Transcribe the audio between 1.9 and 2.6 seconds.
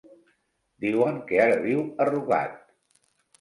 Rugat.